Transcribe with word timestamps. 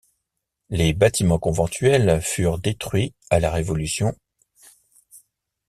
Les 0.71 0.93
bâtiments 0.93 1.37
conventuels 1.37 2.23
furent 2.23 2.57
détruits 2.57 3.13
à 3.29 3.39
la 3.39 3.51
Révolution. 3.51 4.15